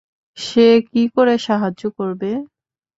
সে 0.37 0.61
কি 0.89 1.03
করে 1.15 1.35
সাহায্য 1.47 1.81
করবে? 1.97 2.29